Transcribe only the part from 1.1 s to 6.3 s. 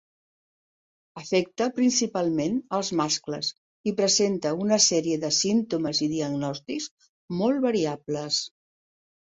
Afecta principalment els mascles, i presenta una sèrie de símptomes i